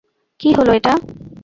[0.39, 0.93] কী হলো এটা!